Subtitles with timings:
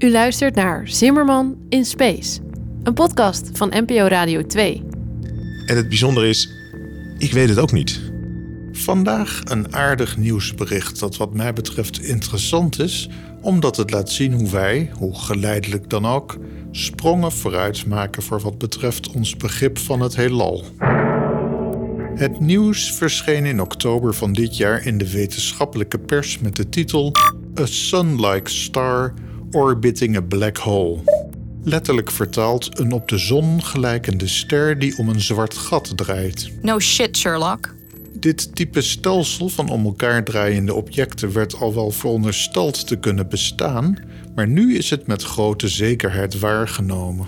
[0.00, 2.40] U luistert naar Zimmerman in Space,
[2.82, 4.82] een podcast van NPO Radio 2.
[5.66, 6.50] En het bijzondere is,
[7.18, 8.12] ik weet het ook niet.
[8.72, 13.08] Vandaag een aardig nieuwsbericht dat wat mij betreft interessant is,
[13.40, 16.38] omdat het laat zien hoe wij, hoe geleidelijk dan ook,
[16.70, 20.64] sprongen vooruit maken voor wat betreft ons begrip van het heelal.
[22.14, 27.12] Het nieuws verscheen in oktober van dit jaar in de wetenschappelijke pers met de titel
[27.60, 29.14] A Sun-like Star
[29.52, 30.98] Orbiting a Black Hole.
[31.62, 36.50] Letterlijk vertaald een op de zon gelijkende ster die om een zwart gat draait.
[36.62, 37.74] No shit, Sherlock.
[38.12, 43.98] Dit type stelsel van om elkaar draaiende objecten werd al wel verondersteld te kunnen bestaan,
[44.34, 47.26] maar nu is het met grote zekerheid waargenomen.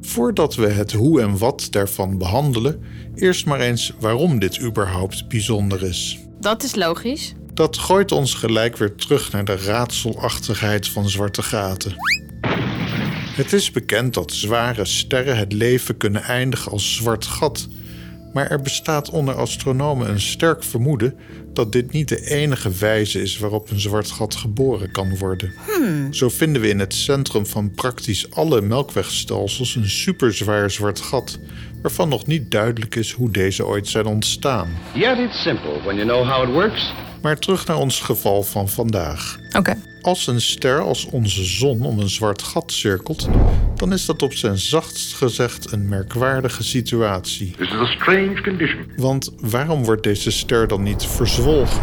[0.00, 2.82] Voordat we het hoe en wat daarvan behandelen,
[3.14, 6.18] eerst maar eens waarom dit überhaupt bijzonder is.
[6.40, 7.34] Dat is logisch.
[7.56, 11.94] Dat gooit ons gelijk weer terug naar de raadselachtigheid van zwarte gaten.
[13.36, 17.68] Het is bekend dat zware sterren het leven kunnen eindigen als zwart gat.
[18.32, 21.14] Maar er bestaat onder astronomen een sterk vermoeden
[21.52, 25.52] dat dit niet de enige wijze is waarop een zwart gat geboren kan worden.
[26.10, 31.38] Zo vinden we in het centrum van praktisch alle melkwegstelsels een superzwaar zwart gat,
[31.82, 34.68] waarvan nog niet duidelijk is hoe deze ooit zijn ontstaan.
[34.94, 36.92] Yet it's simple when you know how it works.
[37.26, 39.38] Maar terug naar ons geval van vandaag.
[39.56, 39.74] Oké.
[40.00, 43.28] Als een ster als onze zon om een zwart gat cirkelt,
[43.74, 47.50] dan is dat op zijn zachtst gezegd een merkwaardige situatie.
[47.50, 48.90] This is a strange condition.
[48.96, 51.80] Want waarom wordt deze ster dan niet verzwolgen?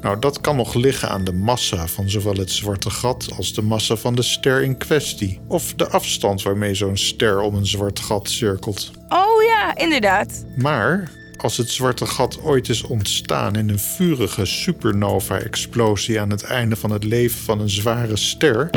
[0.00, 3.62] Nou, dat kan nog liggen aan de massa van zowel het zwarte gat als de
[3.62, 5.40] massa van de ster in kwestie.
[5.48, 8.90] Of de afstand waarmee zo'n ster om een zwart gat cirkelt.
[9.08, 10.44] Oh ja, inderdaad.
[10.56, 16.76] Maar als het zwarte gat ooit is ontstaan in een vurige supernova-explosie aan het einde
[16.76, 18.70] van het leven van een zware ster,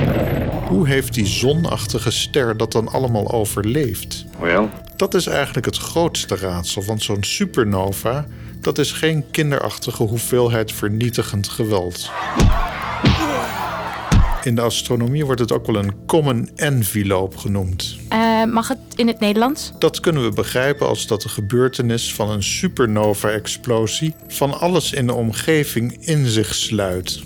[0.68, 4.26] hoe heeft die zonachtige ster dat dan allemaal overleefd?
[4.40, 8.28] Well, Dat is eigenlijk het grootste raadsel, want zo'n supernova,
[8.62, 12.10] dat is geen kinderachtige hoeveelheid vernietigend geweld.
[14.44, 17.98] In de astronomie wordt het ook wel een common envelope genoemd.
[18.10, 19.72] Eh, mag het in het Nederlands?
[19.80, 25.14] Dat kunnen we begrijpen als dat de gebeurtenis van een supernova-explosie van alles in de
[25.14, 27.22] omgeving in zich sluit.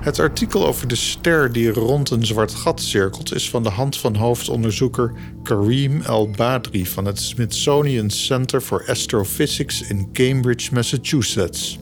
[0.00, 3.96] Het artikel over de ster die rond een zwart gat cirkelt is van de hand
[3.96, 11.78] van hoofdonderzoeker Kareem El-Badri van het Smithsonian Center for Astrophysics in Cambridge, Massachusetts.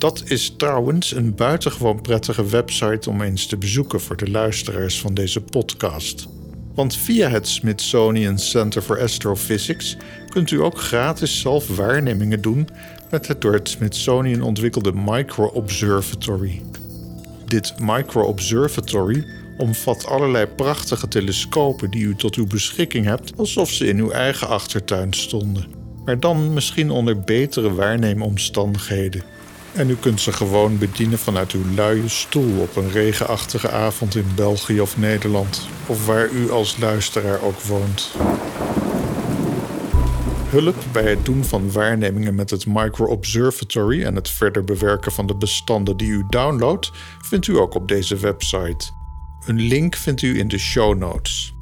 [0.00, 5.14] Dat is trouwens een buitengewoon prettige website om eens te bezoeken voor de luisteraars van
[5.14, 6.28] deze podcast.
[6.74, 9.96] Want via het Smithsonian Center for Astrophysics
[10.28, 12.68] kunt u ook gratis zelf waarnemingen doen
[13.10, 16.62] met het door het Smithsonian ontwikkelde Micro Observatory.
[17.46, 19.24] Dit Micro Observatory
[19.56, 24.48] omvat allerlei prachtige telescopen die u tot uw beschikking hebt alsof ze in uw eigen
[24.48, 25.66] achtertuin stonden.
[26.04, 29.22] Maar dan misschien onder betere waarneemomstandigheden.
[29.74, 34.26] En u kunt ze gewoon bedienen vanuit uw luie stoel op een regenachtige avond in
[34.34, 38.10] België of Nederland, of waar u als luisteraar ook woont.
[40.48, 45.26] Hulp bij het doen van waarnemingen met het Micro Observatory en het verder bewerken van
[45.26, 48.90] de bestanden die u downloadt, vindt u ook op deze website.
[49.46, 51.54] Een link vindt u in de show notes.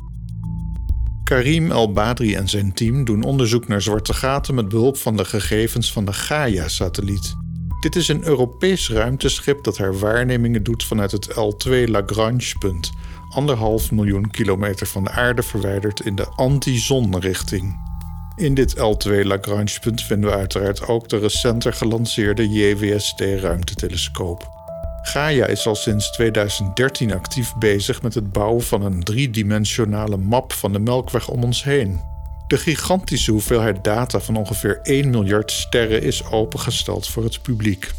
[1.25, 5.93] Karim El-Badri en zijn team doen onderzoek naar zwarte gaten met behulp van de gegevens
[5.93, 7.48] van de Gaia-satelliet.
[7.81, 12.93] Dit is een Europees ruimteschip dat haar waarnemingen doet vanuit het L2 Lagrange-punt,
[13.28, 17.87] anderhalf miljoen kilometer van de aarde verwijderd in de anti-zonrichting.
[18.37, 24.49] In dit L2 Lagrange-punt vinden we uiteraard ook de recenter gelanceerde JWST-ruimtetelescoop.
[25.03, 30.72] Gaia is al sinds 2013 actief bezig met het bouwen van een driedimensionale map van
[30.72, 32.08] de Melkweg om ons heen.
[32.49, 37.91] De gigantische hoeveelheid data van ongeveer 1 miljard sterren is opengesteld voor het publiek.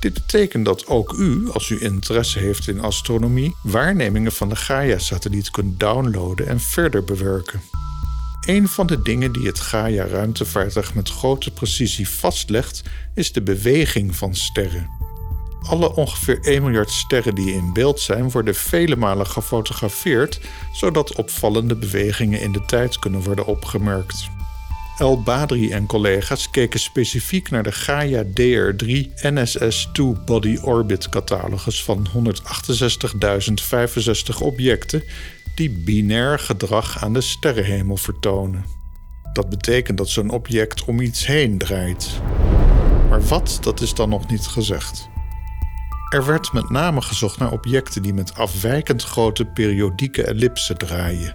[0.00, 5.50] Dit betekent dat ook u, als u interesse heeft in astronomie, waarnemingen van de Gaia-satelliet
[5.50, 7.60] kunt downloaden en verder bewerken.
[8.46, 12.82] Een van de dingen die het Gaia-ruimtevaartuig met grote precisie vastlegt,
[13.14, 15.01] is de beweging van sterren.
[15.62, 20.40] Alle ongeveer 1 miljard sterren die in beeld zijn, worden vele malen gefotografeerd,
[20.72, 24.30] zodat opvallende bewegingen in de tijd kunnen worden opgemerkt.
[24.98, 29.90] El Badri en collega's keken specifiek naar de Gaia DR3 NSS-2
[30.24, 32.12] Body Orbit catalogus van 168.065
[34.42, 35.02] objecten
[35.54, 38.64] die binair gedrag aan de sterrenhemel vertonen.
[39.32, 42.08] Dat betekent dat zo'n object om iets heen draait.
[43.08, 45.10] Maar wat, dat is dan nog niet gezegd.
[46.12, 51.34] Er werd met name gezocht naar objecten die met afwijkend grote periodieke ellipsen draaien.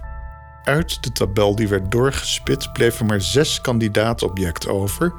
[0.64, 5.12] Uit de tabel die werd doorgespit bleven maar zes kandidaatobjecten over,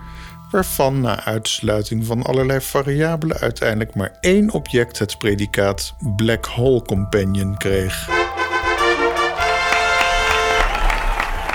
[0.52, 7.58] waarvan na uitsluiting van allerlei variabelen uiteindelijk maar één object het predicaat Black Hole Companion
[7.58, 8.10] kreeg.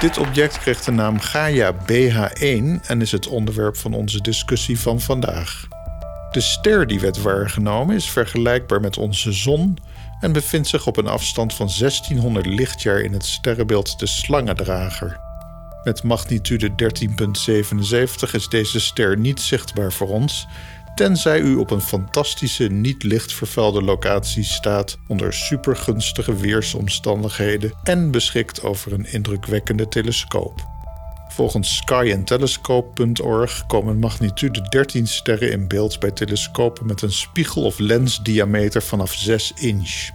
[0.00, 5.00] Dit object kreeg de naam Gaia BH1 en is het onderwerp van onze discussie van
[5.00, 5.68] vandaag.
[6.34, 9.78] De ster die werd waargenomen is vergelijkbaar met onze zon
[10.20, 15.20] en bevindt zich op een afstand van 1600 lichtjaar in het sterrenbeeld de Slangendrager.
[15.84, 16.70] Met magnitude
[18.28, 20.46] 13,77 is deze ster niet zichtbaar voor ons,
[20.94, 28.92] tenzij u op een fantastische, niet lichtvervuilde locatie staat onder supergunstige weersomstandigheden en beschikt over
[28.92, 30.73] een indrukwekkende telescoop.
[31.34, 38.82] Volgens skyandtelescope.org komen magnitude 13 sterren in beeld bij telescopen met een spiegel- of lensdiameter
[38.82, 40.10] vanaf 6 inch.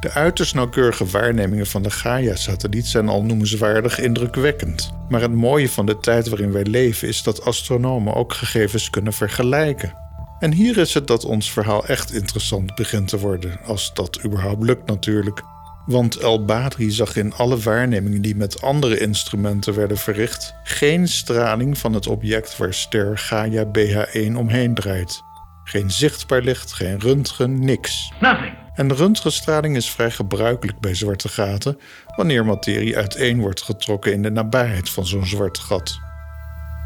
[0.00, 4.92] De uiterst nauwkeurige waarnemingen van de Gaia-satelliet zijn al noemenswaardig indrukwekkend.
[5.08, 9.12] Maar het mooie van de tijd waarin wij leven is dat astronomen ook gegevens kunnen
[9.12, 9.94] vergelijken.
[10.38, 14.62] En hier is het dat ons verhaal echt interessant begint te worden, als dat überhaupt
[14.62, 15.42] lukt natuurlijk.
[15.86, 21.78] Want El Badri zag in alle waarnemingen die met andere instrumenten werden verricht geen straling
[21.78, 25.22] van het object waar ster Gaia BH1 omheen draait.
[25.64, 28.12] Geen zichtbaar licht, geen röntgen, niks.
[28.20, 28.54] Nothing.
[28.74, 31.78] En röntgenstraling is vrij gebruikelijk bij zwarte gaten
[32.16, 36.00] wanneer materie uiteen wordt getrokken in de nabijheid van zo'n zwart gat.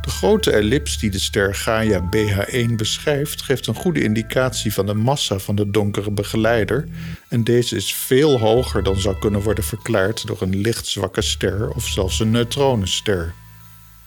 [0.09, 4.95] De grote ellips die de ster Gaia BH1 beschrijft, geeft een goede indicatie van de
[4.95, 6.89] massa van de donkere begeleider,
[7.29, 11.87] en deze is veel hoger dan zou kunnen worden verklaard door een lichtzwakke ster of
[11.87, 13.35] zelfs een neutronenster.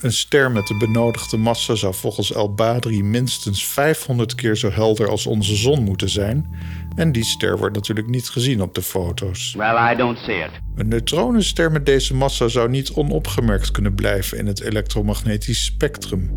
[0.01, 5.09] Een ster met de benodigde massa zou volgens El Badri minstens 500 keer zo helder
[5.09, 6.56] als onze zon moeten zijn.
[6.95, 9.53] En die ster wordt natuurlijk niet gezien op de foto's.
[9.57, 10.50] Well, I don't see it.
[10.75, 16.31] Een neutronenster met deze massa zou niet onopgemerkt kunnen blijven in het elektromagnetisch spectrum.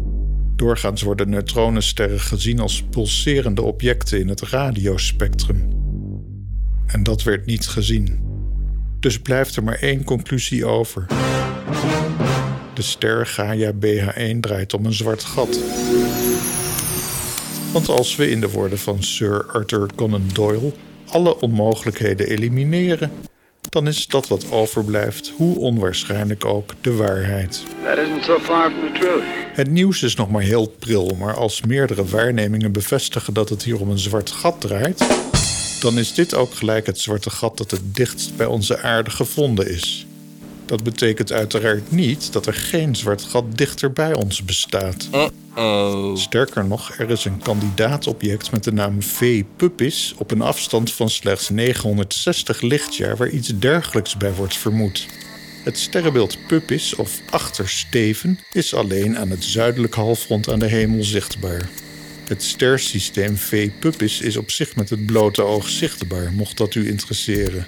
[0.57, 5.69] Doorgaans worden neutronensterren gezien als pulserende objecten in het radiospectrum.
[6.87, 8.21] En dat werd niet gezien.
[9.01, 11.07] Dus blijft er maar één conclusie over.
[12.75, 15.59] De ster Gaia BH1 draait om een zwart gat.
[17.73, 20.73] Want als we in de woorden van Sir Arthur Conan Doyle
[21.09, 23.11] alle onmogelijkheden elimineren,
[23.69, 27.63] dan is dat wat overblijft, hoe onwaarschijnlijk ook, de waarheid.
[27.85, 29.23] That isn't so far from the truth.
[29.53, 33.81] Het nieuws is nog maar heel pril, maar als meerdere waarnemingen bevestigen dat het hier
[33.81, 35.07] om een zwart gat draait,
[35.81, 39.69] dan is dit ook gelijk het zwarte gat dat het dichtst bij onze aarde gevonden
[39.69, 40.07] is.
[40.67, 45.09] Dat betekent uiteraard niet dat er geen zwart gat dichter bij ons bestaat.
[46.15, 51.11] Sterker nog, er is een kandidaatobject met de naam V Puppis op een afstand van
[51.11, 55.07] slechts 960 lichtjaar waar iets dergelijks bij wordt vermoed.
[55.65, 61.69] Het sterrenbeeld Puppis, of achtersteven, is alleen aan het zuidelijk halfrond aan de hemel zichtbaar.
[62.29, 66.89] Het stersysteem V Puppis is op zich met het blote oog zichtbaar, mocht dat u
[66.89, 67.65] interesseren.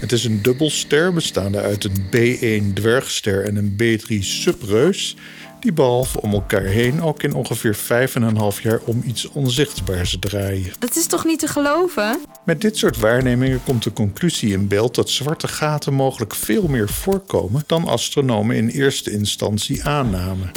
[0.00, 5.16] Het is een dubbelster bestaande uit een B1 dwergster en een B3 subreus,
[5.60, 10.72] die behalve om elkaar heen ook in ongeveer 5,5 jaar om iets onzichtbaars draaien.
[10.78, 12.20] Dat is toch niet te geloven?
[12.44, 16.88] Met dit soort waarnemingen komt de conclusie in beeld dat zwarte gaten mogelijk veel meer
[16.88, 20.50] voorkomen dan astronomen in eerste instantie aannamen.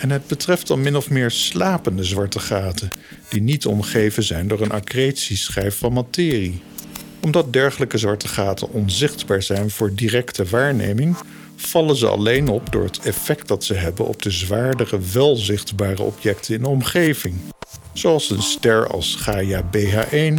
[0.00, 2.90] En het betreft dan min of meer slapende zwarte gaten,
[3.28, 6.60] die niet omgeven zijn door een accretieschijf van materie.
[7.26, 11.16] Omdat dergelijke zwarte gaten onzichtbaar zijn voor directe waarneming,
[11.56, 16.02] vallen ze alleen op door het effect dat ze hebben op de zwaardere, wel zichtbare
[16.02, 17.34] objecten in de omgeving.
[17.92, 20.34] Zoals een ster als Gaia BH1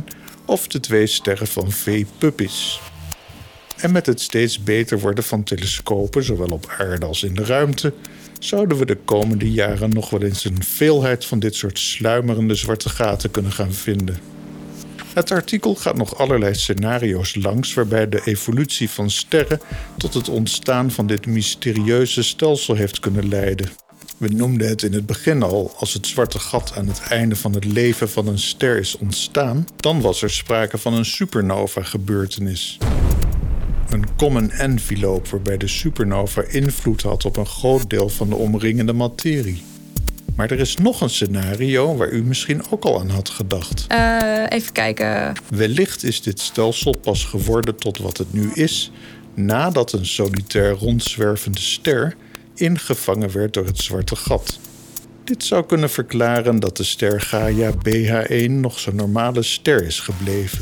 [0.45, 2.79] of de twee sterren van V Puppis.
[3.77, 7.93] En met het steeds beter worden van telescopen, zowel op aarde als in de ruimte,
[8.39, 12.89] zouden we de komende jaren nog wel eens een veelheid van dit soort sluimerende zwarte
[12.89, 14.36] gaten kunnen gaan vinden.
[15.17, 19.61] Het artikel gaat nog allerlei scenario's langs waarbij de evolutie van sterren
[19.97, 23.69] tot het ontstaan van dit mysterieuze stelsel heeft kunnen leiden.
[24.17, 27.53] We noemden het in het begin al, als het zwarte gat aan het einde van
[27.53, 32.77] het leven van een ster is ontstaan, dan was er sprake van een supernova-gebeurtenis.
[33.89, 38.93] Een common envelope waarbij de supernova invloed had op een groot deel van de omringende
[38.93, 39.63] materie.
[40.37, 43.85] Maar er is nog een scenario waar u misschien ook al aan had gedacht.
[43.87, 45.33] Eh, even kijken.
[45.49, 48.91] Wellicht is dit stelsel pas geworden tot wat het nu is
[49.33, 52.15] nadat een solitair rondzwervende ster
[52.55, 54.59] ingevangen werd door het zwarte gat.
[55.23, 60.59] Dit zou kunnen verklaren dat de ster Gaia BH1 nog zo'n normale ster is gebleven.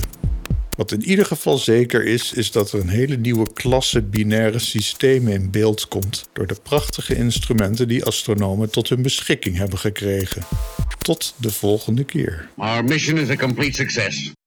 [0.75, 5.34] Wat in ieder geval zeker is, is dat er een hele nieuwe klasse binaire systemen
[5.34, 10.44] in beeld komt door de prachtige instrumenten die astronomen tot hun beschikking hebben gekregen.
[10.98, 12.50] Tot de volgende keer.
[12.86, 14.36] Mission is a complete success.